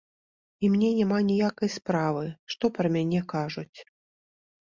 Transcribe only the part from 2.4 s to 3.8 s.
што пра мяне кажуць.